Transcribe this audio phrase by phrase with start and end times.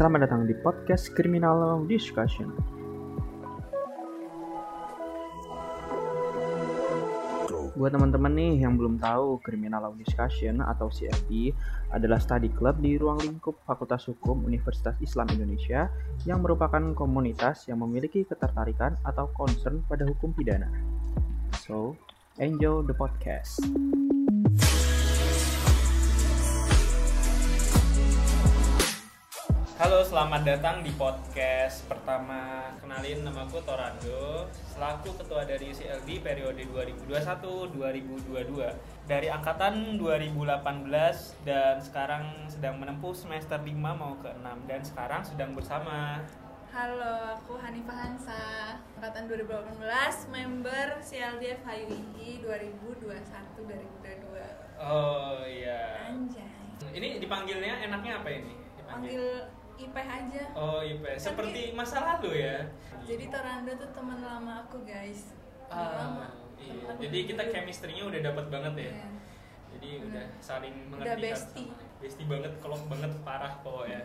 [0.00, 2.48] Selamat datang di podcast Criminal Discussion.
[7.76, 11.52] Buat teman-teman nih yang belum tahu, Criminal Law Discussion atau CLD
[11.92, 15.92] adalah study club di ruang lingkup Fakultas Hukum Universitas Islam Indonesia
[16.24, 20.72] yang merupakan komunitas yang memiliki ketertarikan atau concern pada hukum pidana.
[21.60, 21.92] So,
[22.40, 23.60] enjoy the podcast.
[29.80, 32.68] Halo, selamat datang di podcast pertama.
[32.84, 36.68] Kenalin nama aku Torando, selaku ketua dari CLD periode
[37.08, 45.24] 2021-2022 dari angkatan 2018 dan sekarang sedang menempuh semester 5 mau ke 6 dan sekarang
[45.24, 46.28] sedang bersama
[46.76, 49.80] Halo, aku Hanifah Hansa, angkatan 2018,
[50.28, 54.44] member CLD FHUI 2021-2022.
[54.76, 56.12] Oh iya.
[56.12, 56.52] Anjay.
[56.92, 58.60] Ini dipanggilnya enaknya apa ini?
[58.84, 59.48] Panggil
[59.80, 60.42] IPH aja.
[60.52, 62.68] Oh IP, seperti masa lalu ya.
[63.02, 65.32] Jadi Torando tuh teman lama aku, guys.
[65.66, 66.26] Ah, lama.
[66.56, 66.90] iya.
[66.98, 68.92] Jadi kita chemistry-nya udah dapat banget ya.
[68.92, 69.08] Iya.
[69.70, 70.06] Jadi Bener.
[70.06, 71.68] udah saling Udah mengerti satu bestie.
[71.70, 71.98] sama.
[72.00, 74.02] Bestie banget, klop banget parah pokoknya.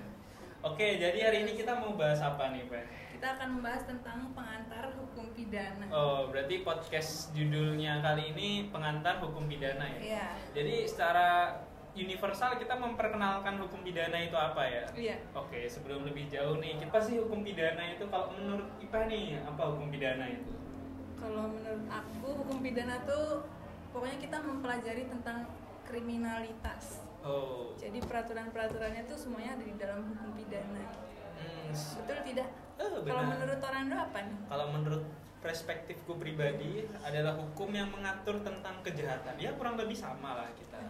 [0.65, 2.83] Oke, jadi hari ini kita mau bahas apa nih, Pak?
[3.13, 5.85] Kita akan membahas tentang pengantar hukum pidana.
[5.87, 9.99] Oh, berarti podcast judulnya kali ini pengantar hukum pidana ya.
[10.01, 10.25] Iya.
[10.51, 11.53] Jadi secara
[11.95, 14.83] universal kita memperkenalkan hukum pidana itu apa ya?
[14.91, 15.17] Iya.
[15.31, 19.63] Oke, sebelum lebih jauh nih, apa sih hukum pidana itu kalau menurut IPA nih, apa
[19.71, 20.51] hukum pidana itu?
[21.15, 23.47] Kalau menurut aku hukum pidana tuh
[23.95, 25.47] pokoknya kita mempelajari tentang
[25.87, 26.99] kriminalitas.
[27.23, 27.73] Oh.
[27.79, 30.83] Jadi peraturan-peraturannya tuh semuanya ada di dalam hukum pidana.
[31.39, 32.49] Hmm, Betul tidak?
[32.75, 34.37] Oh, Kalau menurut Torando apa nih?
[34.51, 35.03] Kalau menurut
[35.39, 39.37] perspektifku pribadi adalah hukum yang mengatur tentang kejahatan.
[39.37, 40.81] Ya kurang lebih sama lah kita.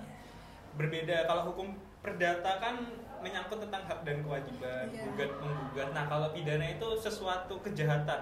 [0.76, 1.72] Berbeda kalau hukum
[2.04, 2.76] perdata kan
[3.24, 5.02] menyangkut tentang hak dan kewajiban, Iya.
[5.10, 5.90] gugat menggugat.
[5.98, 8.22] Nah, kalau pidana itu sesuatu kejahatan.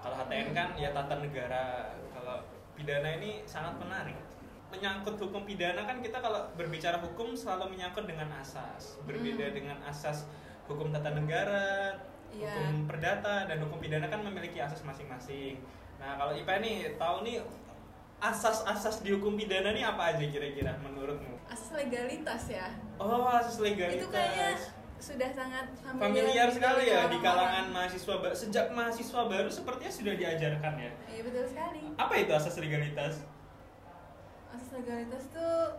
[0.00, 1.92] Kalau HTN kan ya tata negara.
[2.08, 4.16] Kalau pidana ini sangat menarik.
[4.72, 8.96] Menyangkut hukum pidana kan kita kalau berbicara hukum selalu menyangkut dengan asas.
[9.04, 9.54] Berbeda Hmm.
[9.54, 10.24] dengan asas
[10.64, 11.92] hukum tata negara,
[12.32, 12.48] Iya.
[12.48, 15.60] hukum perdata dan hukum pidana kan memiliki asas masing-masing.
[16.00, 17.44] Nah, kalau IPA nih tahu nih
[18.20, 21.34] asas-asas di hukum pidana nih apa aja kira-kira menurutmu?
[21.46, 22.66] Asas legalitas ya.
[22.96, 24.00] Oh, asas legalitas.
[24.00, 24.50] Itu kayaknya
[24.96, 25.66] sudah sangat
[26.00, 27.76] familiar sekali ya di kalangan orang-orang.
[27.76, 30.90] mahasiswa sejak mahasiswa baru sepertinya sudah diajarkan ya.
[31.10, 31.82] Iya betul sekali.
[32.00, 33.14] Apa itu asas legalitas?
[34.48, 35.76] Asas legalitas tuh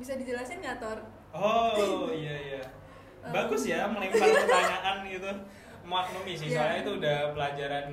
[0.00, 0.98] bisa dijelasin nggak Tor?
[1.36, 2.62] Oh, iya iya.
[3.34, 5.30] Bagus ya melempar pertanyaan gitu.
[5.84, 6.56] Maklumi sih, Iya.
[6.56, 7.84] soalnya itu udah pelajaran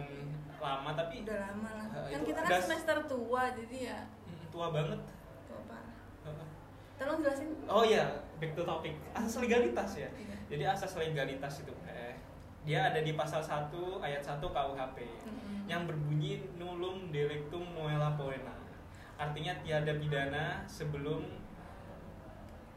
[0.61, 1.85] lama tapi Udah lama lah.
[2.05, 4.99] Eh, Kan kita kan semester tua jadi ya mm, tua banget.
[5.45, 5.97] tua parah.
[6.95, 7.49] Tolong jelasin.
[7.65, 8.05] Oh iya,
[8.37, 8.93] back to topic.
[9.11, 10.09] Asas legalitas ya.
[10.13, 10.37] Iya.
[10.47, 12.13] Jadi asas legalitas itu eh
[12.61, 15.65] dia ada di pasal 1 ayat 1 KUHP Mm-mm.
[15.65, 18.53] yang berbunyi nullum delictum noella poena.
[19.17, 21.25] Artinya tiada pidana sebelum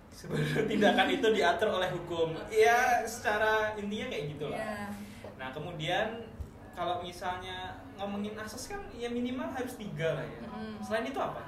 [0.08, 0.40] sebelum
[0.72, 2.32] tindakan itu diatur oleh hukum.
[2.48, 4.56] Ya, secara intinya kayak gitu lah.
[4.56, 4.80] Iya.
[5.36, 6.06] Nah, kemudian
[6.74, 10.38] kalau misalnya ngomongin asas kan ya minimal harus tiga lah ya.
[10.42, 10.82] Mm-mm.
[10.82, 11.42] Selain itu apa?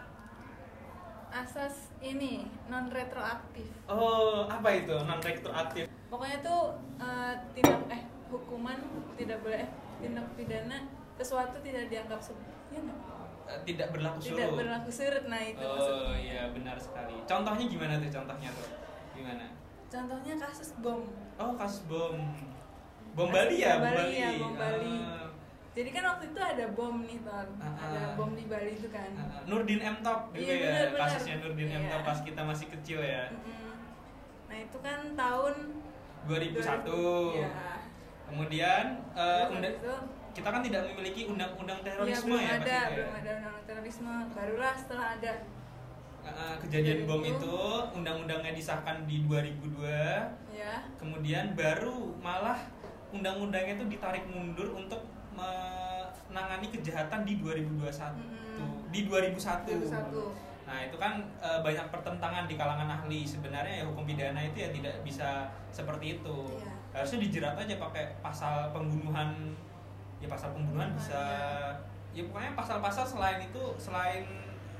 [1.28, 3.68] Asas ini non retroaktif.
[3.84, 5.84] Oh, apa itu non retroaktif?
[6.08, 6.62] Pokoknya tuh
[6.96, 8.78] eh, tindak eh hukuman
[9.14, 12.38] tidak boleh eh, tindak pidana sesuatu tidak dianggap se-
[12.70, 12.80] ya?
[13.46, 14.30] Eh, tidak berlaku surut.
[14.32, 16.14] tidak berlaku surut nah itu Oh maksudnya.
[16.16, 17.14] iya benar sekali.
[17.26, 18.68] Contohnya gimana tuh contohnya tuh?
[19.12, 19.44] Gimana?
[19.86, 21.02] Contohnya kasus bom.
[21.36, 22.16] Oh kasus bom.
[23.16, 24.94] Bom Bali ya, bom Bali ya, bom Bali.
[25.00, 25.24] Ah,
[25.72, 28.12] Jadi kan waktu itu ada bom nih Ton, Ah, ada ah.
[28.12, 29.08] bom di Bali itu kan.
[29.14, 31.00] ah, Nurdin M Top juga Iya, ya, benar.
[31.02, 31.90] kasusnya Nurdin M Iya.
[31.90, 33.24] Top pas kita masih kecil ya.
[34.46, 35.54] Nah itu kan tahun
[36.26, 36.92] 2001.
[37.34, 37.50] Iya.
[38.26, 39.94] Kemudian eh, Terus unda- habis itu,
[40.34, 42.82] kita kan tidak memiliki undang-undang ya, terorisme belum ya, ada, ya.
[42.92, 44.12] belum ada undang terorisme.
[44.30, 45.34] Barulah setelah ada.
[46.58, 47.38] Kejadian bom Itu.
[47.38, 47.56] itu
[47.94, 49.86] undang-undangnya disahkan di 2002
[50.50, 50.82] Ya.
[50.98, 52.58] kemudian baru malah
[53.20, 55.02] undang-undangnya itu ditarik mundur untuk
[55.36, 58.88] menangani kejahatan di 2021 Mm-mm.
[58.92, 59.68] di 2001.
[59.68, 60.46] 2001.
[60.66, 63.22] Nah, itu kan e, banyak pertentangan di kalangan ahli.
[63.22, 66.38] Sebenarnya ya hukum pidana itu ya tidak bisa seperti itu.
[66.58, 66.72] Iya.
[66.98, 69.54] Harusnya dijerat aja pakai pasal pembunuhan
[70.16, 71.20] ya pasal pembunuhan bisa
[72.16, 74.24] ya pokoknya pasal-pasal selain itu selain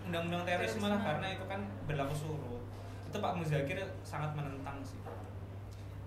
[0.09, 2.62] undang-undang terorisme lah karena itu kan berlaku surut.
[3.06, 4.99] Itu Pak Muzakir sangat menentang sih.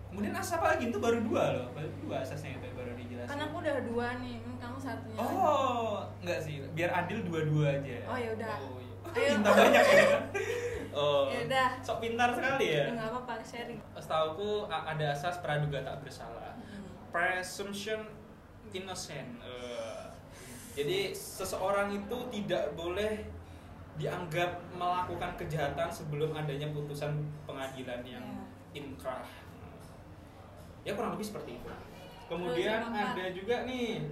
[0.09, 3.29] Kemudian asas apa lagi itu baru dua loh, baru dua asasnya itu baru dijelasin.
[3.29, 5.17] Kan aku udah dua nih, hmm, kamu satunya.
[5.21, 5.35] lagi.
[5.37, 7.97] Oh, enggak sih, biar adil dua-dua aja.
[8.05, 8.53] Oh, ya udah.
[8.57, 8.95] Oh, iya.
[9.15, 9.31] Ayo.
[9.37, 10.05] Minta banyak ya.
[10.91, 11.29] Oh.
[11.29, 11.67] Ya udah.
[11.79, 12.83] Sok pintar sekali ya.
[12.83, 16.57] Ya, nggak apa-apa sharing Setauku a- ada asas praduga tak bersalah.
[16.57, 16.85] Hmm.
[17.09, 18.01] Presumption
[18.69, 19.29] innocent.
[19.39, 20.03] Eh,
[20.73, 23.23] jadi seseorang itu tidak boleh
[23.95, 27.13] dianggap melakukan kejahatan sebelum adanya putusan
[27.43, 28.25] pengadilan yang
[28.69, 28.79] Ya.
[28.79, 29.25] inkrah.
[30.87, 31.69] Ya kurang lebih seperti itu.
[32.29, 34.05] Kemudian ada juga nih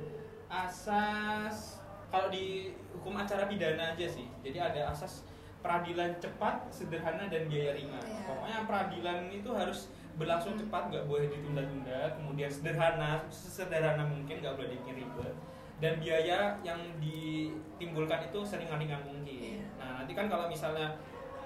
[0.49, 1.77] asas
[2.07, 4.25] kalau di hukum acara pidana aja sih.
[4.41, 5.27] Jadi ada asas
[5.61, 8.01] peradilan cepat, sederhana dan biaya ringan.
[8.01, 8.23] Iya.
[8.25, 12.15] Pokoknya peradilan itu harus berlangsung cepat, nggak boleh ditunda-tunda.
[12.17, 15.35] Kemudian sederhana, sesederhana mungkin, nggak boleh bikin ribet.
[15.77, 19.61] Dan biaya yang ditimbulkan itu seringan-ringan mungkin.
[19.61, 19.65] Iya.
[19.77, 20.97] Nah nanti kan kalau misalnya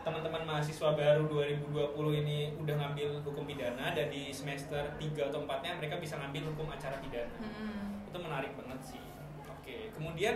[0.02, 1.78] teman-teman mahasiswa baru 2020
[2.18, 6.50] ini udah ngambil hukum pidana dan di semester 3 atau 4 nya mereka bisa ngambil
[6.50, 8.02] hukum acara pidana Hmm.
[8.04, 9.04] itu menarik banget sih
[9.48, 10.36] oke kemudian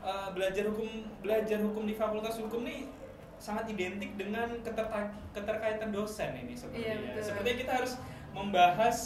[0.00, 2.88] eh, belajar hukum belajar hukum di fakultas hukum nih
[3.36, 7.22] sangat identik dengan keterta- keterkaitan dosen ini sepertinya Iya, betul.
[7.22, 7.92] sepertinya kita harus
[8.32, 8.98] membahas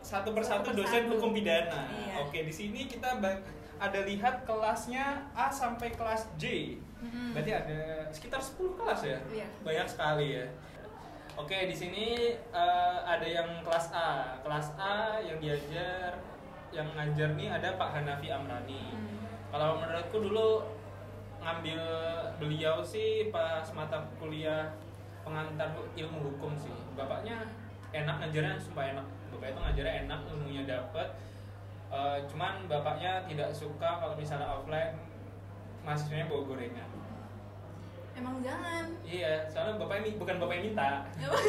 [0.00, 1.12] satu persatu Satu dosen persatu.
[1.14, 2.14] hukum pidana Iya.
[2.20, 3.14] oke di sini kita
[3.76, 7.32] ada lihat kelasnya A sampai kelas J Mm-mm.
[7.32, 7.80] berarti ada
[8.12, 9.46] sekitar 10 kelas ya Iya.
[9.64, 10.46] banyak sekali ya
[11.38, 14.36] Oke, di sini eh, ada yang kelas A.
[14.44, 16.12] Kelas A yang diajar,
[16.68, 18.92] yang ngajar nih ada Pak Hanafi Amrani.
[18.92, 19.24] Hmm.
[19.48, 20.68] Kalau menurutku dulu
[21.40, 21.80] ngambil
[22.36, 24.68] beliau sih pas mata kuliah
[25.24, 26.74] pengantar ilmu hukum sih.
[26.92, 27.40] Bapaknya
[27.94, 29.06] enak ngajarnya, sumpah enak.
[29.32, 31.08] Bapak itu ngajarnya enak, ilmunya dapet.
[31.88, 34.92] Eh, cuman bapaknya tidak suka kalau misalnya offline
[35.90, 36.88] mahasiswanya bawa gorengan.
[38.12, 40.88] emang jangan Iya, soalnya bapaknya bukan bapaknya minta.
[41.18, 41.40] Emang?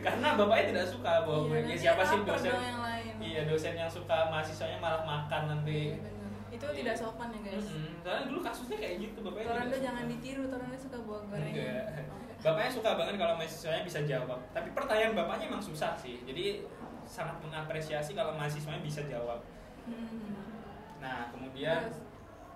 [0.00, 1.70] Karena bapaknya tidak suka bawa Iya, gorengan.
[1.70, 2.50] Ya, siapa sih dosen?
[2.50, 3.12] dong yang lain.
[3.20, 5.80] Iya, dosen yang suka mahasiswanya malah makan nanti.
[5.92, 6.30] Iya, bener.
[6.50, 6.76] itu Iya.
[6.80, 7.90] tidak sopan ya guys Mm-mm.
[8.00, 9.46] Soalnya dulu kasusnya kayak gitu, bapaknya.
[9.50, 11.84] Torando jangan ditiru Torando suka bawa gorengan Enggak.
[12.40, 14.38] Bapaknya suka banget kalau mahasiswanya bisa jawab.
[14.50, 16.16] Tapi pertanyaan bapaknya emang susah sih.
[16.22, 16.44] Jadi
[17.04, 19.44] sangat mengapresiasi kalau mahasiswanya bisa jawab.
[19.84, 20.32] Hmm.
[20.96, 22.00] Nah, kemudian Terus,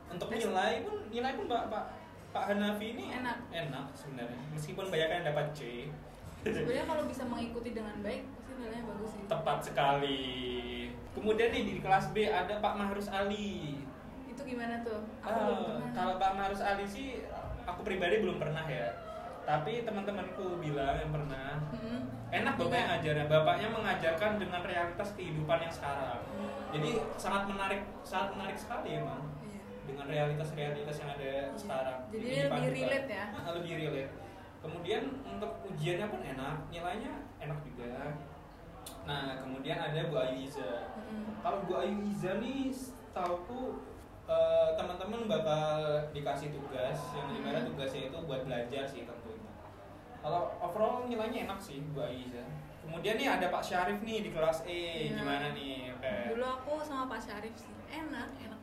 [0.09, 1.85] untuk nilai pun nilai pun Pak Pak
[2.29, 3.39] Pak Hanafi ini Enak.
[3.51, 4.41] enak sebenarnya.
[4.53, 5.61] Meskipun banyak yang dapat C.
[6.41, 10.23] sebenarnya kalau bisa mengikuti dengan baik pasti nilainya bagus sih Tepat sekali.
[11.11, 13.83] Kemudian nih di kelas B ada Pak Mahrus Ali.
[14.29, 17.27] itu gimana tuh aku belum pernah kalau Pak Mahrus Ali sih
[17.65, 18.87] aku pribadi belum pernah ya.
[19.43, 22.05] Tapi teman-temanku bilang yang pernah Hmm.
[22.29, 22.69] enak Juga.
[22.69, 23.27] bapaknya ngajarnya.
[23.27, 26.21] Bapaknya mengajarkan dengan realitas kehidupan yang sekarang.
[26.69, 29.25] Jadi sangat menarik, sangat menarik sekali emang.
[29.89, 31.99] Dengan realitas-realitas yang ada sekarang.
[32.13, 33.25] Jadi lebih relate ya?
[33.33, 34.13] Ah, lebih relate.
[34.59, 38.13] Kemudian untuk ujiannya pun enak, nilainya enak juga.
[39.05, 40.93] Nah, kemudian ada Bu Ayu Iza.
[40.93, 41.41] Hmm.
[41.41, 42.69] Kalau Bu Ayu Iza nih,
[43.11, 43.81] tauku
[44.29, 45.73] eh, teman-teman bakal
[46.13, 47.73] dikasih tugas yang di mana Hmm.
[47.73, 49.49] tugasnya itu buat belajar sih tentunya.
[50.21, 52.45] Kalau overall nilainya enak sih Bu Ayu Iza.
[52.85, 55.21] Kemudian nih ada Pak Syarif nih di kelas E, Iya.
[55.21, 55.93] gimana nih?
[55.93, 56.13] Oke.
[56.29, 58.58] dulu aku sama Pak Syarif sih enak enak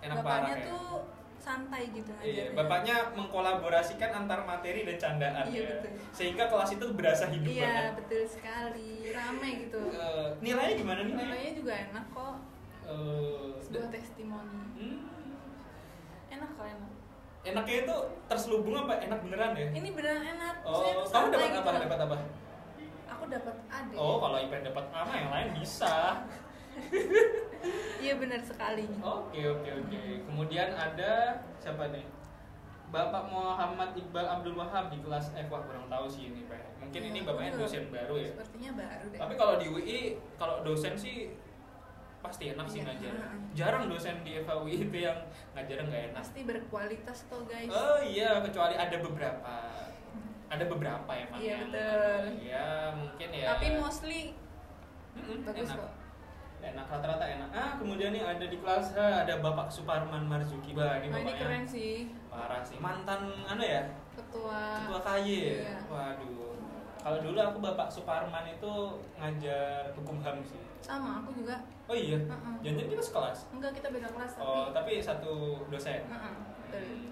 [0.00, 0.66] Enak bapaknya parah ya?
[0.66, 0.88] tuh
[1.36, 2.52] santai gitu Iya, ngajarnya.
[2.54, 5.68] bapaknya mengkolaborasikan antar materi dan candaan Iya, ya.
[5.74, 5.92] betul.
[6.10, 7.92] Sehingga kelas itu berasa hidup iya banget.
[7.98, 11.24] betul sekali rame gitu Eh, nilainya gimana nilainya?
[11.26, 12.36] nilainya juga enak kok
[12.82, 14.98] Eh, sebuah testimoni hmm,
[16.28, 16.90] enak kok enak
[17.42, 19.68] enaknya itu terselubung apa enak beneran ya?
[19.70, 21.70] ini beneran enak Oh, kamu dapat gitu apa?
[21.70, 21.80] loh.
[21.82, 22.16] Dapat apa?
[23.10, 25.94] aku dapat ade Oh, kalau IPA dapat A mah yang lain bisa.
[27.98, 30.00] iya benar sekali Oke, oke, oke.
[30.24, 31.12] Kemudian ada
[31.56, 32.04] siapa nih?
[32.88, 36.58] Bapak Muhammad Iqbal Abdul Wahab di kelas F wah kurang tahu sih ini Pak.
[36.80, 37.62] Mungkin ini Iya, bapaknya betul.
[37.64, 38.28] dosen baru ya.
[38.28, 40.00] sepertinya baru deh Tapi kalau di UI
[40.34, 41.16] kalau dosen sih
[42.18, 42.90] pasti enak sih Iya.
[42.90, 43.14] ngajar.
[43.54, 45.18] Jarang dosen di FAUI itu yang
[45.54, 46.16] ngajar nggak enak.
[46.18, 49.54] pasti berkualitas kok guys Oh iya, kecuali ada beberapa.
[50.48, 51.38] Ada beberapa emang.
[51.38, 52.22] Iya, yang- betul.
[52.42, 53.46] Ya mungkin ya.
[53.50, 54.20] tapi mostly
[55.12, 55.78] Mm-mm, bagus enak.
[55.78, 55.90] kok
[56.70, 57.48] Enak rata-rata enak.
[57.50, 60.70] Ah kemudian nih ada di kelas H ada Bapak Suparman Marzuki.
[60.70, 61.92] Bah ini nah, ini keren sih
[62.26, 62.78] parah sih.
[62.78, 63.82] Mantan anu ya?
[64.12, 65.54] ketua Ketua KY ya?
[65.56, 65.76] Iya.
[65.86, 66.54] Waduh.
[67.00, 68.72] Kalau dulu aku Bapak Suparman itu
[69.16, 70.60] ngajar hukum HAM sih.
[70.80, 72.16] sama aku juga Oh iya.
[72.16, 72.54] Heeh.
[72.62, 73.38] Jangan kita sekelas.
[73.50, 75.32] enggak kita beda kelas tapi Oh, tapi satu
[75.66, 76.00] dosen.
[76.02, 76.80] Heeh, betul.
[76.80, 77.08] Hmm.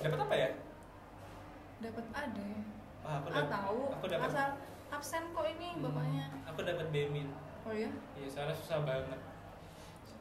[0.00, 0.50] Dapat apa ya?
[1.76, 2.50] dapat ade
[3.04, 3.50] Ah, aku ah dapat.
[3.52, 4.26] tahu Aku dapat.
[4.26, 4.48] asal
[4.88, 7.28] absen kok ini Hmm, bapaknya Aku dapat Bemin.
[7.64, 9.20] Oh iya Iya, soalnya susah banget.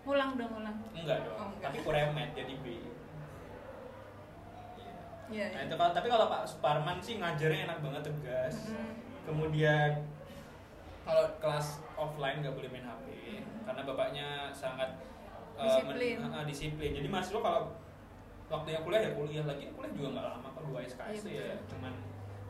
[0.03, 1.35] ngulang dong ngulang Enggak dong.
[1.37, 1.63] Oh, enggak.
[1.65, 2.65] Tapi kuremet jadi B.
[5.29, 8.55] iya Nah, iya itu kalau tapi kalau Pak Suparman sih ngajarnya enak banget tegas.
[8.67, 8.91] Mm-mm.
[9.23, 9.91] Kemudian
[11.01, 13.05] kalau kelas offline nggak boleh main HP
[13.63, 14.91] karena bapaknya sangat
[15.53, 16.15] uh, Disiplin.
[16.17, 16.91] men- uh, disiplin.
[16.93, 17.71] Jadi mahasiswa kalau
[18.45, 21.67] waktunya kuliah ya kuliah lagi kuliah juga nggak lama kok dua SKS Iya, ya betul.
[21.71, 21.93] cuman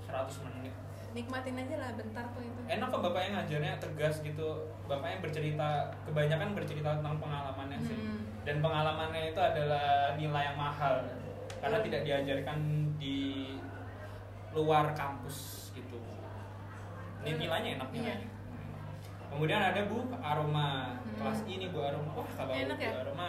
[0.04, 0.74] 100 menit
[1.14, 4.48] nikmatin aja lah bentar tuh itu enak kok bapaknya ngajarnya tegas gitu
[4.84, 5.70] bapaknya bercerita
[6.04, 8.20] kebanyakan bercerita tentang pengalamannya sih Hmm.
[8.42, 10.96] dan pengalamannya itu adalah nilai yang mahal
[11.58, 11.86] karena Hmm.
[11.86, 12.60] tidak diajarkan
[12.98, 13.18] di
[14.52, 15.98] luar kampus gitu
[17.22, 17.96] ini nilainya enak Iya.
[17.96, 18.30] nilainya
[19.30, 21.14] kemudian ada bu aroma Hmm.
[21.18, 22.92] kelas ini bu aroma wah kalau Enak bu ya?
[23.00, 23.28] aroma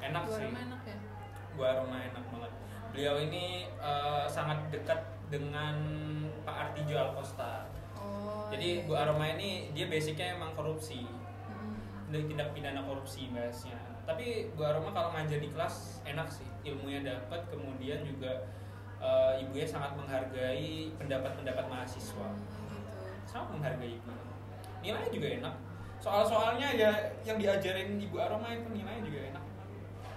[0.00, 0.96] enak Gua sih rumah enak ya
[1.52, 2.52] Bu Aroma enak banget.
[2.90, 4.96] Beliau ini eh, sangat dekat
[5.28, 5.76] dengan
[6.42, 7.66] Pak Artijo Alkosta.
[7.96, 8.92] oh Jadi iya, Bu.
[8.94, 11.06] Aroma ini dia basicnya emang korupsi,
[11.48, 11.76] Hmm.
[12.10, 13.78] dari tindak pidana korupsi bahasnya.
[14.02, 18.46] Tapi Bu Aroma kalau ngajar di kelas enak sih, ilmunya dapat, kemudian juga
[19.02, 22.28] eh, ibunya sangat menghargai pendapat-pendapat mahasiswa.
[22.38, 24.14] Hmm, gitu Sangat menghargai ibu.
[24.78, 25.54] Nilainya juga enak.
[25.98, 26.90] Soal-soalnya ya
[27.22, 29.44] yang diajarin Ibu Aroma itu nilainya juga enak.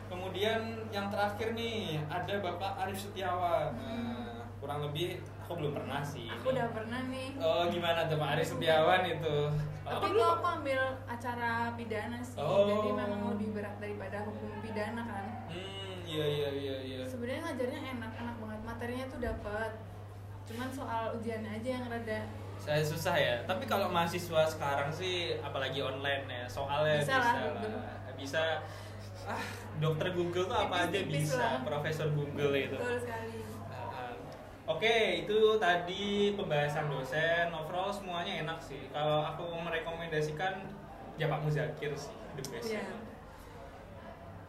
[0.05, 3.74] Kemudian yang terakhir nih ada Bapak Arif Setiawan.
[3.74, 5.07] Nah, kurang lebih
[5.39, 6.25] aku belum pernah sih.
[6.25, 9.38] aku udah pernah nih Oh gimana tuh Pak Arif Setiawan itu?
[9.86, 10.25] tapi dulu?
[10.25, 12.65] aku ambil acara pidana sih Oh.
[12.65, 17.00] jadi memang lebih berat daripada hukum pidana kan Hmm, iya iya iya iya.
[17.05, 19.72] sebenarnya ngajarnya enak enak banget materinya tuh dapat
[20.43, 22.22] cuman soal ujiannya aja yang rada
[22.55, 23.36] Saya susah ya.
[23.43, 28.13] Tapi kalau mahasiswa sekarang sih apalagi online ya, soalnya Bisa bisa, lah, lah.
[28.15, 28.43] Bisa
[29.27, 29.43] ah,
[29.77, 31.60] dokter Google tuh apa aja bisa, lah.
[31.62, 32.74] profesor Google itu.
[32.74, 33.43] betul sekali
[34.65, 37.53] Oke, itu tadi pembahasan dosen.
[37.53, 38.89] Overall semuanya enak sih.
[38.89, 40.65] Kalau aku merekomendasikan
[41.15, 42.74] ya Pak Muzakir sih, the best.
[42.74, 42.81] Iya.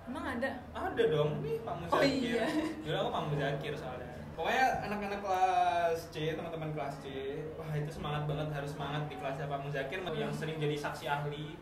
[0.07, 2.39] emang ada Ada dong nih Pak Oh, Muzakir.
[2.39, 2.47] iya.
[2.81, 4.09] Dulu aku Pak Muzakir soalnya.
[4.33, 7.07] Pokoknya anak-anak kelas C, teman-teman kelas C,
[7.53, 11.57] wah itu semangat banget, harus semangat di kelasnya Pak Muzakir yang sering jadi saksi ahli.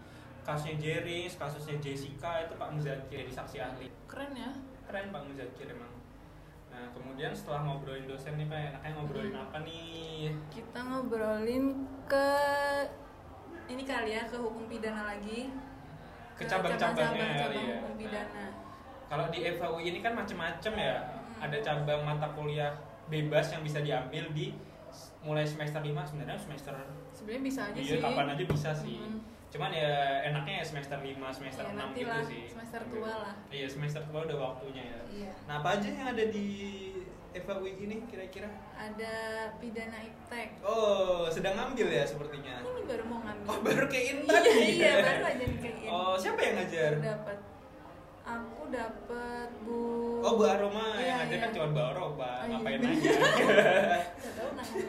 [0.45, 4.53] Kasusnya Jeris, kasusnya Jessica itu Pak Muzakir jadi saksi ahli keren ya
[4.85, 5.89] keren Pak Muzakir emang
[6.75, 10.35] nah kemudian setelah ngobrolin dosen nih Pak enaknya ngobrolin apa nih?
[10.51, 11.65] Kita ngobrolin
[12.11, 12.29] ke
[13.71, 15.55] ini kali ya ke hukum pidana lagi.
[16.35, 17.77] Ke cabang-cabangnya cabang ya.
[17.79, 18.47] hukum pidana.
[19.07, 20.99] Kalau di FHU ini kan macem-macem ya.
[21.35, 21.51] Hmm.
[21.51, 22.71] ada cabang mata kuliah
[23.11, 24.55] bebas yang bisa diambil di
[25.27, 26.73] mulai semester 5 sebenarnya semester
[27.11, 28.03] sebenarnya bisa aja iya sih.
[28.03, 28.99] kapan aja bisa sih.
[29.03, 29.19] Mm.
[29.55, 29.91] Cuman ya
[30.25, 32.43] enaknya ya semester 5 semester Ya, 6 nanti gitu lah, sih.
[32.45, 33.35] semester tua lah.
[33.49, 35.01] iya semester tua udah waktunya ya.
[35.09, 35.33] Iya.
[35.45, 36.47] Nah apa aja yang ada di
[37.33, 38.51] FHU ini kira-kira?
[38.73, 39.15] Ada
[39.57, 40.59] pidana iptek.
[40.61, 42.59] Oh sedang ngambil ya sepertinya?
[42.61, 43.47] Ini baru mau ngambil.
[43.47, 44.51] Oh baru kayak iya tadi.
[44.73, 46.93] iya baru aja nih kayak Oh siapa yang ngajar?
[46.99, 47.39] dapat
[48.25, 49.79] aku dapat bu
[50.19, 50.97] Oh Bu Aroma.
[50.97, 51.43] Iya, yang ngajar iya.
[51.43, 52.11] kan cuma Bu Aroma.
[52.25, 52.51] Oh, iya.
[52.51, 54.84] Ngapain nanya Nggak tahu namanya.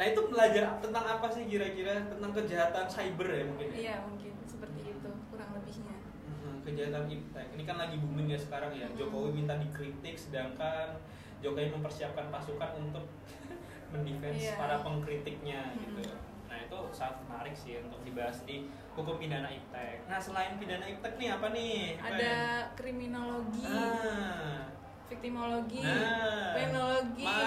[0.00, 3.76] Nah itu belajar tentang apa sih kira-kira Tentang kejahatan cyber ya mungkin ya?
[3.76, 8.72] iya mungkin seperti itu kurang lebihnya Mhm, Kejahatan iptek Ini kan lagi booming ya sekarang
[8.72, 8.96] ya Mhm.
[8.96, 10.96] Jokowi minta dikritik sedangkan
[11.38, 13.04] Jokowi mempersiapkan pasukan untuk
[13.92, 14.56] mendefense Iya.
[14.56, 15.80] para pengkritiknya Mhm.
[15.84, 16.02] gitu
[16.48, 21.14] Nah itu sangat menarik sih untuk dibahas di hukum pidana iptek Nah selain pidana iptek
[21.14, 21.76] nih apa nih?
[21.94, 22.40] Apa ada ya?
[22.72, 24.64] kriminologi Ah,
[25.10, 27.42] viktimologi Nah, penologi Ma,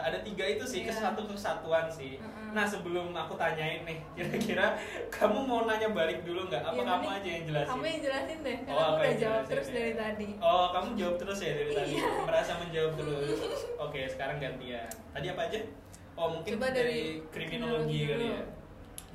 [0.00, 0.88] ada tiga itu sih, Iya.
[0.88, 2.16] kesatu kesatuan sih.
[2.16, 2.54] Mm-mm.
[2.54, 6.62] Nah sebelum aku tanyain nih, kira-kira kamu mau nanya balik dulu nggak?
[6.62, 7.68] Apa Iya, kamu aja yang jelasin?
[7.68, 9.74] kamu yang jelasin deh karena Oh, aku udah jawab jelasin terus ya.
[9.74, 11.90] dari tadi Oh, kamu jawab terus ya dari tadi.
[11.92, 12.08] Iya.
[12.22, 13.40] Merasa menjawab terus.
[13.76, 14.88] Oke, sekarang gantian.
[15.10, 15.60] Tadi apa aja?
[16.14, 18.42] Oh, mungkin Coba dari, dari kriminologi kriminologi kali ya.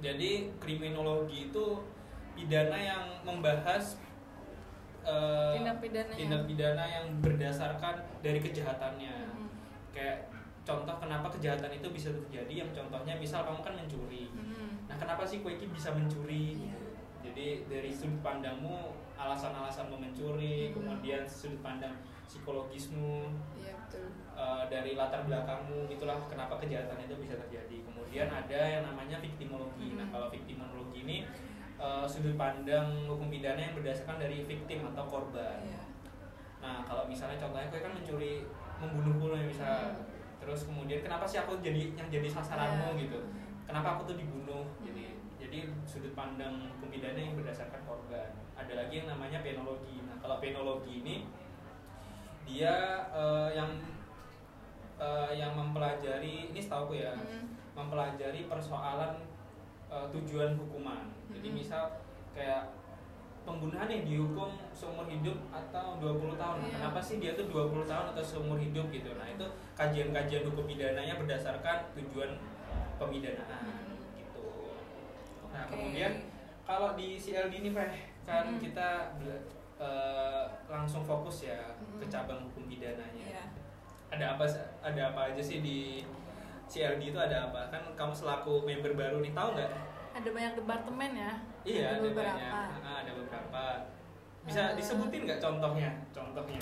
[0.01, 1.65] Jadi kriminologi itu
[2.33, 3.95] pidana yang membahas
[5.09, 9.47] eh, Tindak pidana yang- tindak pidana yang berdasarkan dari kejahatannya Mhm.
[9.89, 10.17] kayak
[10.61, 14.85] contoh kenapa kejahatan itu bisa terjadi yang contohnya misal kamu kan mencuri Mhm.
[14.85, 16.77] nah kenapa sih kue ini bisa mencuri Iya.
[17.21, 20.73] jadi dari sudut pandangmu alasan-alasan mencuri Hmm.
[20.75, 21.91] kemudian sudut pandang
[22.23, 28.59] psikologismu iya betul eh, dari latar belakangmu itulah kenapa kejahatan itu bisa terjadi kemudian ada
[28.61, 30.13] yang namanya viktimologi nah Hmm.
[30.13, 31.17] kalau viktimologi ini
[31.79, 35.81] eh, sudut pandang hukum pidana yang berdasarkan dari victim atau korban iya
[36.59, 38.43] Nah, kalau misalnya contohnya gue kan mencuri
[38.83, 39.95] membunuhku nih misal.
[39.95, 40.03] Hmm.
[40.43, 43.07] Terus kemudian kenapa sih aku jadi yang jadi sasaranmu Iya.
[43.07, 43.19] gitu?
[43.63, 44.67] Kenapa aku tuh dibunuh?
[44.83, 48.35] Jadi jadi sudut pandang hukum pidana yang berdasarkan korban.
[48.59, 50.03] Ada lagi yang namanya penologi.
[50.03, 51.15] Nah, kalau penologi ini
[52.43, 53.71] dia eh, yang
[54.99, 57.55] eh, yang mempelajari ini setahu ya, Mhm.
[57.71, 59.15] mempelajari persoalan
[59.89, 61.09] eh, tujuan hukuman.
[61.33, 62.01] Jadi misal
[62.33, 62.71] kayak
[63.41, 66.57] pembunuhan yang dihukum seumur hidup atau 20 tahun.
[66.61, 66.75] Nah, Iya.
[66.77, 69.09] Kenapa sih dia tuh 20 tahun atau seumur hidup gitu.
[69.17, 72.37] Nah, itu kajian-kajian hukum pidananya berdasarkan tujuan
[72.97, 73.65] pemidanaan
[74.13, 74.45] gitu.
[75.49, 75.71] Nah, Oke.
[75.73, 76.13] kemudian
[76.61, 77.89] kalau di CLD ini Pak,
[78.27, 78.61] kan Mhm.
[78.61, 78.89] kita
[79.79, 82.11] eh, langsung fokus ya ke Mhm.
[82.11, 83.47] cabang hukum pidananya iya
[84.11, 84.43] ada apa
[84.83, 86.03] ada apa aja sih di
[86.69, 87.67] CLD itu ada apa?
[87.67, 89.71] Kan kamu selaku member baru nih tahu nggak?
[90.13, 91.33] Ada banyak departemen ya.
[91.65, 92.37] Iya, ada, beberapa.
[92.37, 92.81] banyak.
[92.85, 93.63] Ah, ada beberapa.
[94.45, 94.75] Bisa Eh.
[94.77, 95.89] disebutin nggak contohnya?
[96.09, 96.61] Contohnya.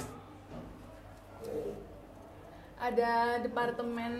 [2.78, 3.12] Ada
[3.42, 4.14] departemen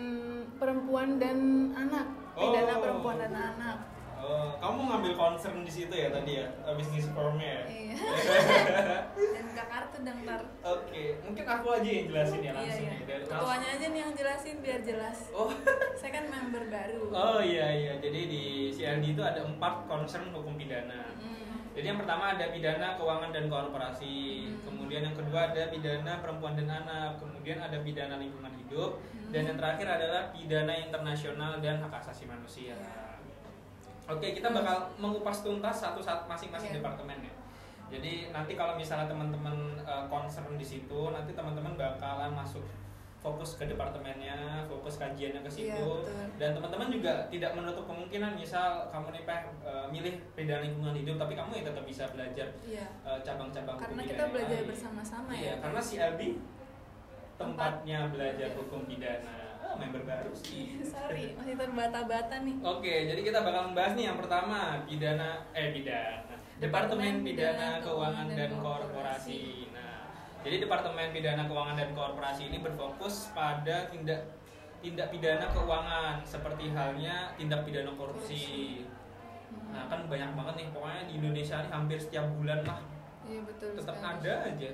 [0.58, 1.38] perempuan dan
[1.72, 2.06] anak.
[2.34, 2.82] Pidana Oh.
[2.82, 3.78] perempuan dan anak.
[4.18, 7.64] Oh, kamu ngambil concern di situ ya tadi ya, eh, bisnis formnya ya.
[7.66, 7.94] Iya.
[9.34, 10.42] dan Kak Kartu dong ntar.
[10.60, 12.92] Oke, mungkin aku aja yang jelasin ya Iya, langsung iya.
[12.92, 13.06] ya.
[13.06, 15.18] Dari- Ketuanya aja nih yang jelasin biar jelas.
[15.30, 15.50] Oh,
[15.98, 17.02] Saya kan member baru.
[17.08, 17.92] oh iya iya.
[17.96, 21.14] Jadi di CLD itu ada empat concern hukum pidana.
[21.14, 21.72] Mm.
[21.72, 24.58] Jadi yang pertama ada pidana keuangan dan korporasi, Hmm.
[24.66, 29.30] kemudian yang kedua ada pidana perempuan dan anak, kemudian ada pidana lingkungan hidup, Hmm.
[29.30, 32.74] dan yang terakhir adalah pidana internasional dan hak asasi manusia.
[32.74, 33.07] Iya.
[34.08, 36.76] Oke, kita bakal mengupas tuntas satu saat masing-masing Iya.
[36.80, 37.34] departemen ya.
[37.88, 42.64] Jadi nanti kalau misalnya teman-teman uh, concern di situ, nanti teman-teman bakalan masuk
[43.18, 46.38] fokus ke departemennya, fokus kajiannya ke situ, Iya, betul.
[46.38, 51.16] dan teman-teman juga tidak menutup kemungkinan misal kamu nih Peh, uh, milih pidana lingkungan hidup,
[51.18, 52.86] tapi kamu ya tetap bisa belajar Iya.
[53.02, 55.54] uh, cabang-cabang hukum Karena pidana kita belajar bersama-sama Iya, ya.
[55.58, 56.20] karena CLB
[57.36, 58.56] tempatnya belajar Iya.
[58.56, 59.36] hukum pidana.
[59.68, 60.80] Ah, member baru sih.
[60.96, 62.56] Sorry, masih terbata-bata nih.
[62.64, 66.24] Oke, jadi kita bakal membahas nih yang pertama pidana eh pidana
[66.58, 69.70] Departemen Pidana Keuangan dan Korporasi.
[69.70, 70.10] Nah,
[70.42, 74.34] jadi Departemen Pidana Keuangan dan Korporasi ini berfokus pada tindak
[74.78, 78.86] tindak pidana keuangan seperti halnya tindak pidana korupsi.
[79.68, 82.78] Nah, kan banyak banget nih pokoknya di Indonesia ini hampir setiap bulan lah
[83.22, 83.74] Iya betul.
[83.76, 84.24] tetap sekali.
[84.24, 84.70] ada aja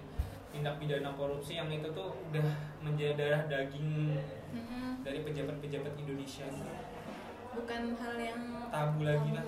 [0.55, 2.47] tindak pidana korupsi yang itu tuh udah
[2.79, 4.15] menjadi darah daging
[4.55, 5.03] Mm-mm.
[5.03, 6.47] dari pejabat-pejabat Indonesia.
[7.51, 9.45] Bukan hal yang Tabu lagi lah.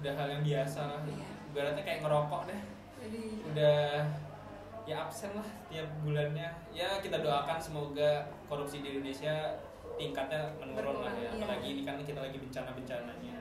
[0.00, 1.28] udah hal yang biasa lah Iya.
[1.52, 2.60] ibaratnya kayak ngerokok deh
[2.98, 3.22] Jadi
[3.52, 3.80] udah
[4.82, 9.60] ya absen lah tiap bulannya ya kita doakan semoga korupsi di Indonesia
[9.94, 11.30] tingkatnya menurun lah ya iya.
[11.36, 13.36] apalagi ini kan kita lagi bencana bencananya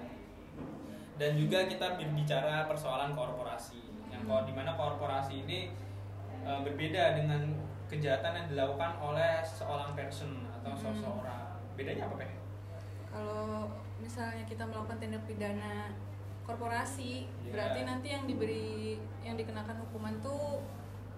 [1.18, 5.72] dan juga kita berbicara persoalan korporasi yang kor di mana korporasi ini
[6.42, 7.42] e, berbeda dengan
[7.86, 10.82] kejahatan yang dilakukan oleh seorang person atau Hmm.
[10.82, 12.32] seseorang bedanya apa Peh?
[13.08, 13.68] kalau
[14.00, 15.92] misalnya kita melakukan tindak pidana
[16.42, 17.52] korporasi, Iya.
[17.52, 20.64] berarti nanti yang diberi yang dikenakan hukuman tuh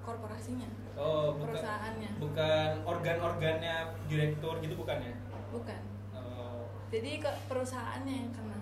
[0.02, 5.14] korporasinya, Oh, bukan, perusahaannya, bukan organ-organnya direktur gitu bukan ya?
[5.48, 5.82] bukan.
[6.12, 6.66] Oh.
[6.90, 8.60] Jadi ke perusahaannya yang kena.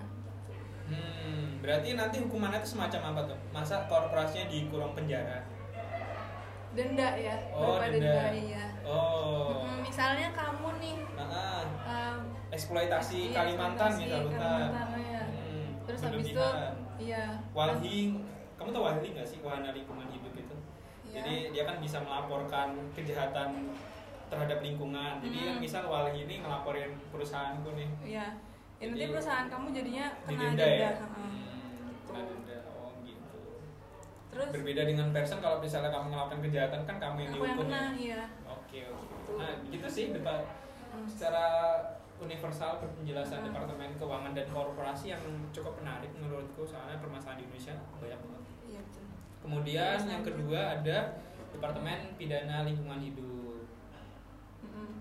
[0.92, 3.40] Hmm, berarti nanti hukumannya itu semacam apa tuh?
[3.50, 5.40] Masa korporasinya dikurung penjara?
[6.72, 8.32] Denda ya, Oh, berupa denda.
[8.32, 8.66] iya.
[8.82, 9.68] Oh.
[9.78, 12.18] Misalnya kamu nih Nah, um,
[12.50, 14.32] eksploitasi Kalimantan misalnya.
[14.32, 15.22] Kalimantan, iya.
[15.28, 16.48] Hmm, terus habis itu
[16.98, 17.24] iya.
[17.52, 18.00] Walhi,
[18.56, 20.56] kamu tahu Walhi nggak sih wahana lingkungan hidup itu?
[21.06, 21.16] Iya.
[21.20, 23.50] Jadi dia kan bisa melaporkan kejahatan
[24.28, 25.20] terhadap lingkungan.
[25.20, 25.60] Jadi Hmm.
[25.60, 28.28] misal Walhi ini ngelaporin perusahaanku nih, Iya.
[28.80, 30.66] Ya, nanti perusahaan kamu jadinya kena denda.
[30.66, 30.92] ya?
[30.98, 32.51] Hmm, kena denda.
[34.32, 34.40] Gitu.
[34.40, 37.84] Terus Berbeda dengan person kalau misalnya kamu melakukan kejahatan kan kamu yang dihukum ya.
[38.00, 38.22] iya.
[38.48, 39.04] Oke oke.
[39.12, 39.36] Betul.
[39.36, 40.40] Nah gitu sih depan
[40.92, 41.08] Hmm.
[41.08, 41.46] secara
[42.18, 43.48] universal penjelasan Hmm.
[43.48, 48.44] departemen keuangan dan korporasi yang cukup menarik menurutku soalnya permasalahan di Indonesia banyak banget.
[48.68, 49.04] Iya betul.
[49.42, 50.98] Kemudian Terus yang kedua ada
[51.52, 53.68] departemen pidana lingkungan hidup.
[54.62, 54.92] Mm-mm.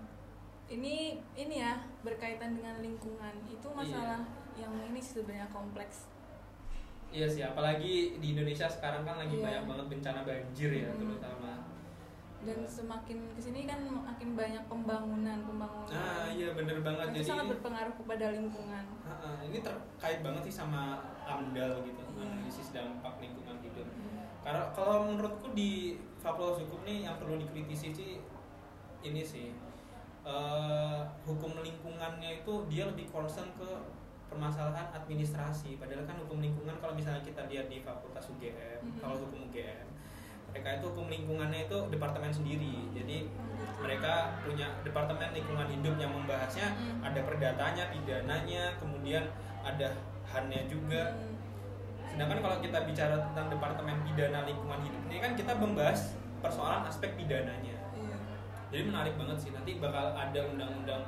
[0.67, 0.95] Ini
[1.35, 4.23] ini ya berkaitan dengan lingkungan itu masalah
[4.55, 6.07] yang ini sebenarnya kompleks.
[7.11, 9.43] Iya sih, apalagi di Indonesia sekarang kan lagi Iya.
[9.43, 10.97] banyak banget bencana banjir ya Hmm.
[10.97, 11.51] terutama.
[12.41, 15.91] Dan semakin ke sini kan makin banyak pembangunan pembangunan.
[15.91, 18.83] Nah iya bener banget itu jadi sangat berpengaruh kepada lingkungan.
[19.03, 22.25] Ah, ah, ini terkait banget sih sama AMDAL gitu, Iya.
[22.25, 23.85] analisis dampak lingkungan hidup.
[24.41, 28.11] Karena kalau menurutku di Fakultas Hukum nih yang perlu dikritisi sih
[29.01, 29.53] ini sih
[30.21, 33.65] eh, hukum lingkungannya itu dia lebih concern ke
[34.31, 35.75] permasalahan administrasi.
[35.75, 38.99] Padahal kan hukum lingkungan kalau misalnya kita lihat di Fakultas UGM, Mhm.
[39.03, 39.91] kalau hukum UGM
[40.51, 42.75] mereka itu hukum lingkungannya itu departemen sendiri.
[42.91, 43.79] Jadi gitu.
[43.79, 47.01] mereka punya departemen lingkungan hidup yang membahasnya Hmm.
[47.07, 49.31] ada perdatanya, pidananya, kemudian
[49.63, 49.95] ada
[50.27, 51.15] hannya juga.
[51.15, 51.39] Hmm.
[52.11, 57.15] Sedangkan kalau kita bicara tentang departemen pidana lingkungan hidup ini kan kita membahas persoalan aspek
[57.15, 57.79] pidananya.
[57.95, 58.17] Iya.
[58.75, 61.03] Jadi menarik banget sih nanti bakal ada undang-undang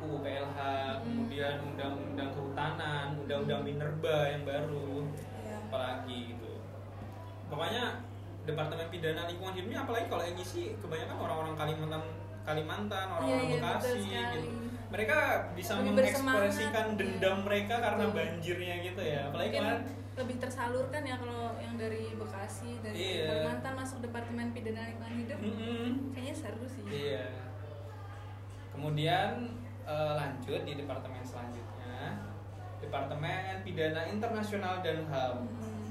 [0.00, 1.00] UU PLH, Hmm.
[1.02, 5.04] kemudian undang-undang kehutanan, undang-undang minerba yang baru,
[5.36, 5.56] Iya.
[5.62, 6.52] apalagi gitu.
[7.46, 7.84] Pokoknya
[8.42, 12.02] departemen pidana lingkungan hidup ini apalagi kalau yang ngisi kebanyakan orang-orang Kalimantan,
[12.40, 14.48] Kalimantan, orang-orang Iya, iya, betul Bekasi gitu.
[14.90, 15.18] Mereka
[15.54, 17.44] bisa Lebih mengekspresikan dendam iya.
[17.46, 18.16] mereka karena Betul.
[18.16, 19.20] banjirnya gitu ya.
[19.30, 23.26] Apalagi Mungkin kemarin lebih tersalurkan ya kalau yang dari Bekasi dari Iya.
[23.30, 25.86] Kalimantan masuk departemen pidana lingkungan hidup Mm-mm.
[26.10, 27.24] kayaknya seru sih Iya.
[28.70, 29.30] Kemudian
[29.82, 32.20] eh, lanjut di departemen selanjutnya
[32.78, 35.84] departemen pidana internasional dan ham Hmm.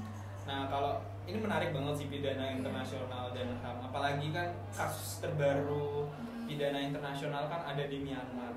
[0.44, 6.10] nah kalau ini menarik banget sih pidana internasional dan ham apalagi kan kasus terbaru
[6.44, 8.50] pidana internasional kan ada di Myanmar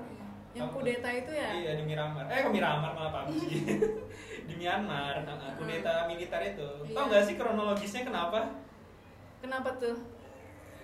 [0.54, 2.30] yang kudeta itu ya Iya di Miramar.
[2.30, 3.50] Eh Miramar malah PUBG.
[4.48, 6.68] di Myanmar, uh, kudeta militer itu.
[6.86, 7.10] Tahu Iya.
[7.10, 8.54] nggak sih kronologisnya kenapa?
[9.42, 9.98] kenapa tuh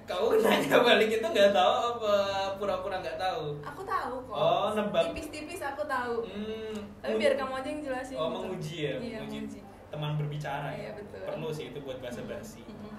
[0.03, 2.15] Kau nanya balik itu nggak tahu apa
[2.57, 3.55] pura-pura nggak tahu?
[3.61, 5.03] aku tahu kok Oh, nebak.
[5.07, 6.75] tipis-tipis aku tahu Hmm.
[6.99, 8.35] tapi biar kamu aja yang jelasin Oh gitu.
[8.37, 10.69] menguji ya, iya menguji menguji teman berbicara.
[10.69, 10.77] ya?
[10.77, 11.23] Iya, betul.
[11.25, 12.63] Perlu sih itu buat bahasa basi.
[12.63, 12.95] Mm-mm.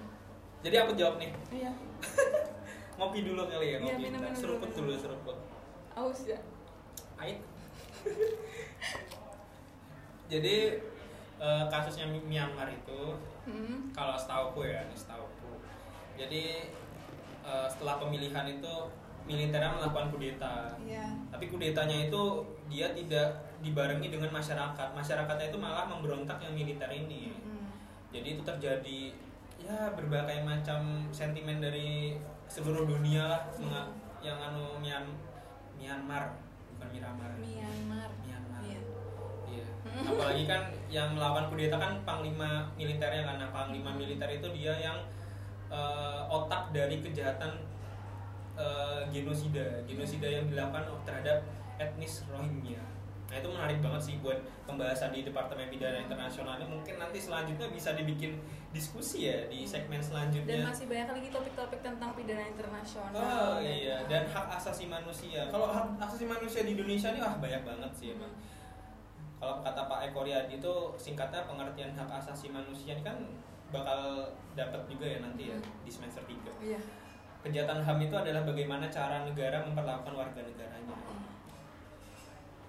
[0.60, 1.32] Jadi aku jawab nih.
[1.50, 1.72] iya
[2.96, 3.92] Ngopi dulu kali ya, Iya, ngopi.
[3.98, 4.28] minum, Bentar.
[4.28, 4.80] minum seruput dulu.
[4.88, 5.36] dulu, seruput.
[5.92, 6.38] aus ya
[7.18, 7.38] Ait.
[10.28, 10.56] Jadi
[11.38, 13.00] eh, kasusnya Myanmar itu
[13.42, 13.90] Hmm.
[13.90, 15.50] kalau setauku ya ini setauku
[16.14, 16.70] jadi
[17.42, 18.74] eh, setelah pemilihan itu
[19.22, 20.74] militernya melakukan kudeta.
[20.82, 21.06] Iya.
[21.30, 22.22] Tapi kudetanya itu
[22.66, 23.28] dia tidak
[23.62, 24.88] dibarengi dengan masyarakat.
[24.94, 27.30] Masyarakatnya itu malah memberontak yang militer ini.
[27.42, 27.70] Hmm.
[28.12, 29.00] jadi itu terjadi
[29.56, 33.42] ya berbagai macam sentimen dari seluruh dunia lah.
[33.56, 35.06] Menga- yang anu Myan
[35.78, 36.38] Myanmar.
[36.74, 37.30] Bukan Miramar.
[37.38, 38.10] Myanmar.
[38.22, 38.60] Myanmar.
[38.62, 38.80] Iya.
[39.48, 39.66] Iya.
[40.06, 43.36] Apalagi kan yang melawan kudeta kan panglima militernya kan.
[43.38, 44.98] Nah, panglima militer itu dia yang
[45.72, 47.56] eh, otak dari kejahatan
[48.60, 51.40] eh, genosida, genosida yang dilakukan terhadap
[51.80, 52.84] etnis Rohingya.
[53.32, 54.36] Nah, itu menarik banget sih buat
[54.68, 56.68] pembahasan di Departemen Pidana Internasional ini.
[56.68, 58.36] Mungkin nanti selanjutnya bisa dibikin
[58.72, 60.64] diskusi ya di segmen dan selanjutnya.
[60.64, 65.44] masih banyak lagi topik-topik tentang pidana internasional Oh iya, dan hak asasi manusia.
[65.52, 68.32] Kalau hak asasi manusia di Indonesia ini wah banyak banget sih emang.
[69.36, 73.16] Kalau kata Pak Eko Riyadi itu singkatnya pengertian hak asasi manusia ini kan
[73.72, 76.36] bakal dapat juga ya nanti ya di semester 3.
[76.60, 76.80] iya
[77.42, 80.94] Kejahatan HAM itu adalah bagaimana cara negara memperlakukan warga negaranya.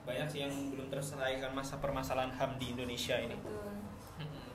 [0.01, 3.37] Banyak sih yang belum terselesaikan masa permasalahan HAM di Indonesia ini.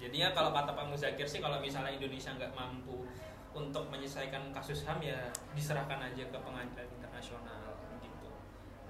[0.03, 3.07] Jadinya kalau kata Pak Muzakir sih kalau misalnya Indonesia nggak mampu
[3.55, 8.29] untuk menyelesaikan kasus HAM ya diserahkan aja ke pengadilan internasional gitu.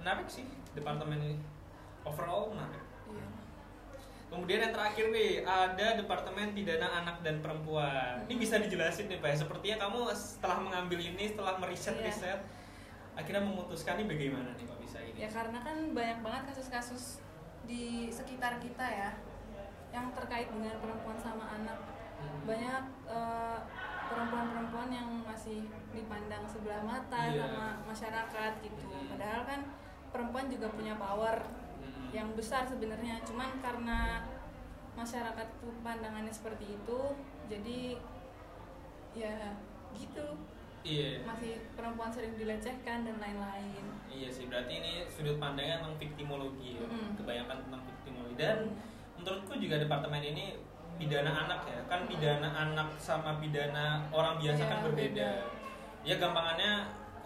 [0.01, 1.37] Menarik sih departemen ini.
[2.09, 2.88] Overall menarik.
[4.29, 8.21] Iya Kemudian yang terakhir nih ada Departemen Pidana Anak dan Perempuan.
[8.29, 9.33] Ini bisa dijelasin nih Pak.
[9.35, 12.37] Sepertinya kamu setelah mengambil ini, setelah meriset-riset,
[13.17, 15.17] akhirnya memutuskan ini bagaimana nih Pak bisa ini?
[15.17, 17.19] ya karena kan banyak banget kasus-kasus
[17.65, 19.11] di sekitar kita ya
[19.91, 21.75] yang terkait dengan perempuan sama anak
[22.19, 22.43] Hmm.
[22.43, 23.59] banyak eh,
[24.07, 27.47] perempuan-perempuan yang masih dipandang sebelah mata Iya.
[27.47, 29.07] sama masyarakat gitu Hmm.
[29.15, 29.59] padahal kan
[30.11, 31.39] perempuan juga punya power.
[32.09, 34.25] Yang besar sebenarnya cuman karena
[34.97, 36.99] masyarakat itu pandangannya seperti itu
[37.47, 37.79] jadi
[39.15, 39.55] ya
[39.93, 40.27] gitu
[40.79, 41.27] Iya.
[41.27, 46.87] masih perempuan sering dilecehkan dan lain-lain Iya sih, berarti ini sudut pandangnya tentang viktimologi ya.
[46.87, 47.13] Mm-mm.
[47.19, 48.57] Kebanyakan tentang viktimologi dan
[49.19, 50.55] menurutku juga departemen ini
[50.97, 51.79] pidana anak ya.
[51.91, 55.29] Kan pidana anak sama pidana orang biasa Iya, kan berbeda.
[56.07, 56.71] Ya gampangannya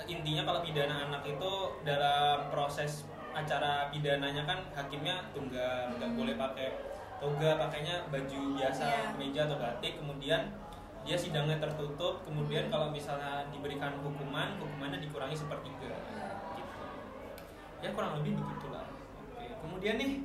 [0.10, 1.52] intinya kalau pidana anak itu
[1.88, 6.67] dalam proses acara pidananya kan hakimnya tunggal, nggak boleh pakai
[7.17, 9.02] toga, pakainya baju biasa, Iya.
[9.15, 9.93] kemeja atau batik.
[9.98, 10.41] Kemudian
[11.04, 15.91] dia sidangnya tertutup, kemudian kalau misalnya diberikan hukuman, hukumannya dikurangi sepertiga
[16.56, 16.82] gitu.
[17.84, 18.88] Ya kurang lebih begitulah.
[19.19, 19.48] Oke.
[19.60, 20.24] Kemudian nih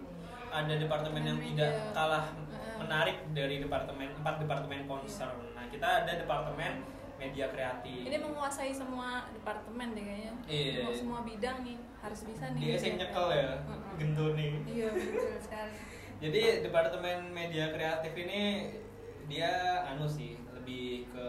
[0.48, 2.30] ada departemen yang tidak kalah
[2.78, 5.34] menarik dari departemen empat departemen concern.
[5.58, 6.86] Nah kita ada departemen
[7.18, 8.00] media kreatif.
[8.04, 10.72] ini menguasai semua departemen deh kayaknya Iya.
[10.78, 13.94] Semua- semua bidang nih harus bisa nih Dia sih nyekel ya, Mm-mm.
[13.96, 14.48] gentoni.
[14.64, 15.74] iya betul sekali
[16.18, 18.42] Jadi departemen media kreatif ini
[19.28, 19.50] dia
[19.84, 21.28] anu sih lebih ke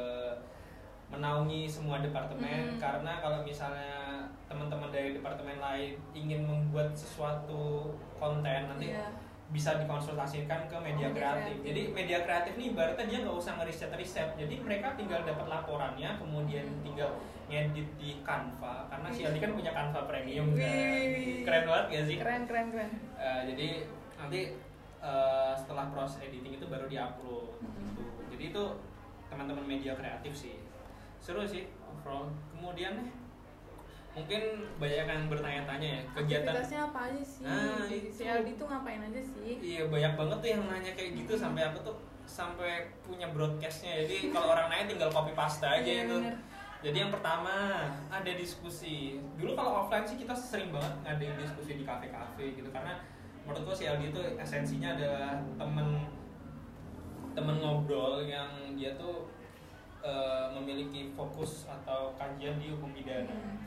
[1.09, 2.77] menaungi semua departemen Mm.
[2.77, 3.97] karena kalau misalnya
[4.45, 9.09] teman-teman dari departemen lain ingin membuat sesuatu konten nanti Iya.
[9.49, 11.55] Bisa dikonsultasikan ke media Media kreatif.
[11.65, 14.29] Jadi media kreatif nih ibaratnya dia nggak usah ngeriset-riset.
[14.37, 16.81] Jadi mereka tinggal dapat laporannya, kemudian Hmm.
[16.85, 17.11] tinggal
[17.49, 18.85] ngedit di Canva.
[18.93, 20.69] Karena si Aldi kan punya Canva Premium kan.
[21.49, 22.17] Keren banget gak sih?
[22.21, 23.67] keren keren keren Eh, jadi
[24.15, 24.41] nanti
[24.99, 28.03] eh, setelah proses editing itu baru diupload gitu.
[28.35, 28.63] Jadi itu
[29.31, 30.55] teman-teman media kreatif sih.
[31.17, 32.29] Seru sih overall.
[32.53, 33.09] Kemudian nih
[34.19, 34.41] mungkin
[34.75, 38.09] banyak yang bertanya-tanya ya kegiatan aktivitasnya apa aja sih Nah, di itu.
[38.13, 41.79] CLD tuh ngapain aja sih Iya banyak banget tuh yang nanya kayak gitu sampai aku
[41.81, 46.15] tuh sampai punya broadcastnya jadi kalau orang nanya tinggal copy paste aja Iya, itu.
[46.19, 46.35] bener.
[46.79, 47.51] Jadi yang pertama
[48.07, 48.95] ada diskusi.
[49.35, 53.03] Dulu kalau offline sih kita sering banget ngadain diskusi di kafe-kafe gitu karena
[53.43, 56.07] menurutku CLD itu esensinya adalah temen
[57.31, 59.27] temen ngobrol yang dia tuh
[59.99, 63.57] eh, memiliki fokus atau kajian di hukum pidana Hmm.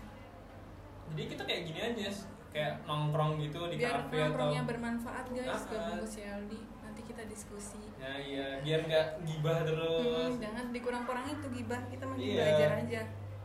[1.12, 2.08] Jadi kita kayak gini aja
[2.48, 5.98] kayak nongkrong gitu di biar kafe atau nongkrongnya bermanfaat guys Ah, gabung ah.
[5.98, 11.50] ke CLD nanti kita diskusi ya iya biar nggak gibah terus Hmm, jangan dikurang-kurangin tuh
[11.50, 12.42] gibah kita mungkin Iya.
[12.42, 13.02] belajar aja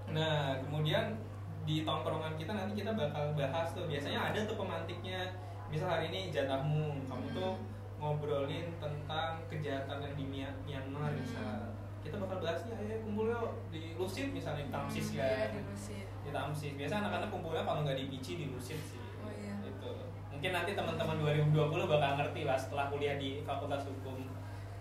[0.07, 1.19] Nah, kemudian
[1.61, 3.83] di tongkrongan kita nanti kita bakal bahas tuh.
[3.85, 5.35] Biasanya ada tuh pemantiknya.
[5.67, 7.59] Misal hari ini jatahmu, kamu tuh
[7.97, 11.19] ngobrolin tentang kejahatan yang di Mya- Myanmar Hmm.
[11.19, 11.59] misal.
[11.99, 15.47] Kita bakal bahas nih, ayo kumpul yuk di Lusit misalnya di Tamsis Iya, ya.
[15.51, 15.99] dilurusin.
[15.99, 16.73] Di Tamsis.
[16.75, 18.99] Biasa anak-anak kumpulnya kalau nggak di Pici di Lusit sih.
[19.21, 19.55] Oh, iya.
[19.61, 19.91] Itu.
[20.31, 21.53] Mungkin nanti teman-teman 2020
[21.87, 24.27] bakal ngerti lah setelah kuliah di Fakultas Hukum.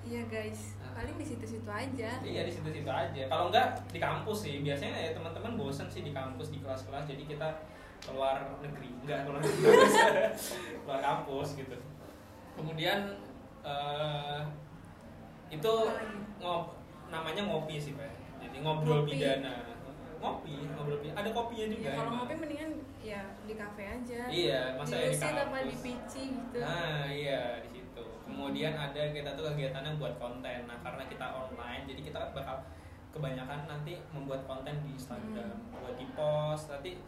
[0.06, 3.22] iya guys paling di situ-situ aja Iya di situ-situ aja.
[3.26, 4.62] Kalau enggak di kampus sih.
[4.62, 7.10] Biasanya ya teman-teman bosen sih di kampus di kelas-kelas.
[7.10, 7.48] Jadi kita
[8.06, 9.66] keluar negeri, enggak keluar negeri,
[10.86, 11.74] keluar kampus gitu.
[12.54, 13.18] Kemudian
[13.66, 14.40] eh
[15.50, 15.74] itu
[16.38, 16.78] ngob
[17.10, 18.06] namanya ngopi sih pak.
[18.38, 19.18] Jadi ngobrol Ngopi.
[19.18, 19.65] pidana.
[20.26, 20.98] Ngopi, ngobrol.
[21.06, 21.86] Ada kopinya juga.
[21.86, 22.18] ya, kalau emang.
[22.20, 26.58] ngopi mendingan ya di kafe aja Iya, masa ya di Dilurusin apa di pici gitu
[26.58, 28.02] Nah iya di situ.
[28.26, 30.58] Kemudian ada kita tuh kegiatannya buat konten.
[30.66, 32.58] Nah karena kita online, jadi kita bakal
[33.10, 35.78] kebanyakan nanti membuat konten di Instagram, Hmm.
[35.78, 36.68] buat di post.
[36.68, 36.98] Nanti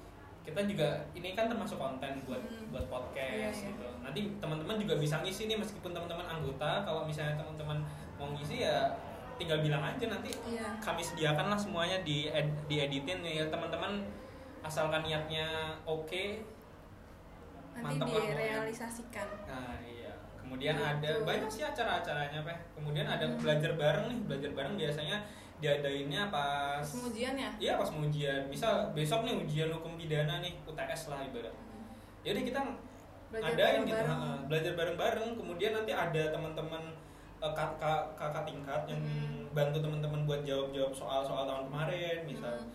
[0.41, 2.71] kita juga ini kan termasuk konten buat Hmm.
[2.71, 3.69] buat podcast Iya, iya.
[3.69, 3.89] gitu.
[4.01, 6.81] Nanti teman-teman juga bisa ngisi nih meskipun teman-teman anggota.
[6.81, 7.83] Kalau misalnya teman-teman
[8.17, 8.89] mau ngisi ya
[9.39, 12.27] tinggal bilang aja nanti iya kami sediakan lah semuanya di
[12.67, 14.03] dieditin ya teman-teman
[14.61, 16.43] asalkan niatnya oke
[17.79, 18.35] nanti lah pokoknya.
[18.35, 20.13] direalisasikan Nah iya.
[20.49, 20.89] Kemudian Gitu.
[20.89, 22.59] ada banyak sih acara-acaranya, Peh.
[22.73, 25.21] Kemudian ada belajar bareng nih, belajar bareng biasanya
[25.61, 28.49] diadainnya pas Semujian ya Iya, pas ujian.
[28.49, 31.53] Misal besok nih ujian hukum pidana nih, UTS lah ibarat.
[32.25, 32.65] Jadi kita
[33.29, 35.37] Belajar ada yang gitu, ha, belajar bareng-bareng.
[35.37, 36.83] Kemudian nanti ada teman-teman
[37.39, 39.47] eh, kak- kak- kakak tingkat yang Hmm.
[39.51, 42.71] bantu teman-teman buat jawab-jawab soal-soal tahun kemarin, misal Hmm.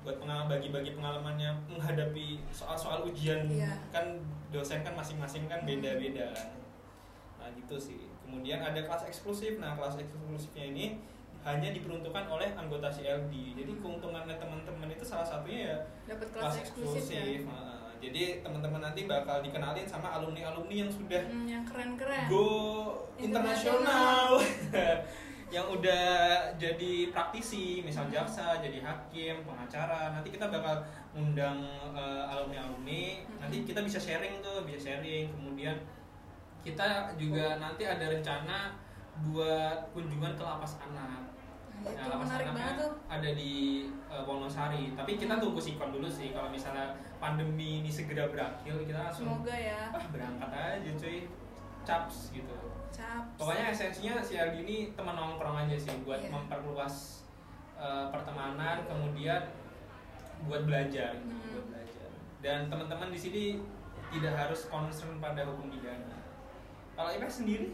[0.00, 3.44] buat pengal bagi-bagi pengalamannya menghadapi soal-soal ujian.
[3.46, 3.72] Iya.
[3.90, 4.16] kan
[4.48, 6.48] dosen kan masing-masing kan beda-beda kan.
[7.38, 8.00] nah gitu sih.
[8.20, 9.56] Kemudian ada kelas eksklusif.
[9.56, 10.86] Nah kelas eksklusifnya ini
[11.40, 17.04] hanya diperuntukkan oleh anggota CLD jadi keuntungannya teman-teman itu salah satunya ya dapat kelas eksklusif
[17.08, 17.24] ya?
[17.46, 22.26] Nah, jadi teman-teman nanti bakal dikenalin sama alumni-alumni yang sudah Hmm, yang keren-keren.
[22.26, 22.48] go
[23.16, 24.38] Internasional.
[25.48, 26.04] yang udah
[26.54, 31.64] jadi praktisi misal jaksa jadi hakim pengacara nanti kita bakal undang
[32.28, 33.38] alumni alumni Hmm.
[33.40, 35.32] nanti kita bisa sharing tuh bisa sharing.
[35.32, 35.76] Kemudian
[36.60, 38.76] kita juga nanti ada rencana
[39.24, 41.26] buat kunjungan ke lapas anak
[41.78, 42.92] Nah, itu menarik anaknya banget tuh.
[43.06, 43.52] ada di
[44.06, 44.84] uh, Wonosari.
[44.92, 46.30] Tapi kita tunggu sikon dulu sih.
[46.30, 49.80] Kalau misalnya pandemi ini segera berakhir kita langsung semoga ya.
[49.90, 51.18] Ah berangkat aja cuy.
[51.82, 52.56] Caps gitu.
[52.90, 56.28] Cap pokoknya esensinya si Aldi ini teman nongkrong aja sih buat Iya.
[56.28, 57.24] memperluas
[57.74, 59.40] uh, pertemanan kemudian
[60.44, 61.50] buat belajar gitu, Hmm.
[61.54, 62.08] buat belajar.
[62.38, 63.44] Dan teman-teman di sini
[64.08, 66.16] tidak harus concern pada hukum pidana.
[66.92, 67.66] Kalau Ipek sendiri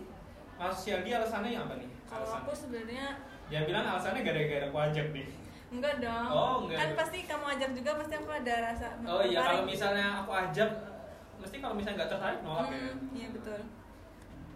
[0.54, 1.90] masuk si Aldi alasannya apa nih?
[2.04, 3.18] Kalau aku sebenarnya
[3.54, 5.26] dia bilang alasannya gara-gara aku ajak nih.
[5.70, 6.26] Enggak dong.
[6.26, 6.78] Oh, enggak.
[6.82, 10.70] kan pasti kamu ajak juga pasti aku ada rasa oh iya kalau misalnya aku ajak
[11.38, 12.78] mesti kalau misalnya nggak tertarik nolak ya.
[12.82, 13.60] Hmm, iya betul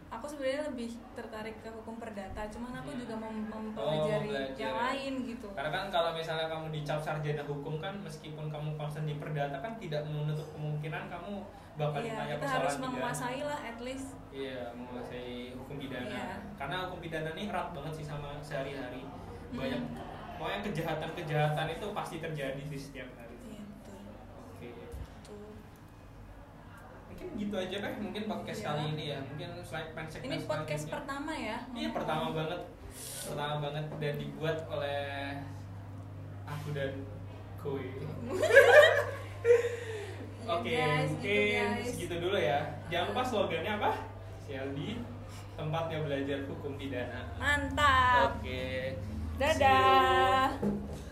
[0.08, 3.00] aku sebenarnya lebih tertarik ke hukum perdata cuman aku Hmm.
[3.00, 4.82] juga mem- mempelajari Oh, yang ya.
[4.88, 9.14] lain gitu Karena kan kalau misalnya kamu dicap sarjana hukum kan meskipun kamu concern di
[9.14, 11.44] perdata kan tidak menutup kemungkinan kamu
[11.74, 16.04] bakal iya ditanya kita harus menguasai lah at least Iya, menguasai hukum pidana.
[16.06, 16.36] Iya.
[16.54, 19.00] Karena hukum pidana ini erat banget sih sama sehari-hari.
[19.02, 19.56] Hmm.
[19.56, 19.82] Banyak
[20.36, 23.27] pokoknya kejahatan-kejahatan itu pasti terjadi di setiap hari.
[27.18, 28.66] Mungkin gitu aja kan mungkin podcast Iya.
[28.68, 29.18] kali ini ya.
[29.20, 30.94] Mungkin slide pen segmen ini podcast selanjutnya.
[30.94, 32.60] pertama ya Iya pertama banget,
[33.24, 35.02] pertama banget dan dibuat oleh
[36.44, 36.92] aku dan
[37.58, 37.86] Koi.
[40.48, 41.86] Oke, Iya, guys, gitu, guys.
[41.92, 42.60] segitu dulu ya.
[42.88, 43.90] Jangan lupa slogannya apa?
[44.40, 44.78] CLD,
[45.52, 47.20] tempatnya belajar hukum pidana.
[47.36, 48.96] mantap Oke.
[49.36, 50.56] Dadah.
[50.56, 51.07] See you